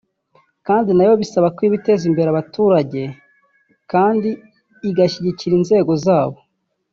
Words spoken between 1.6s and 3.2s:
iba iteza imbere abaturage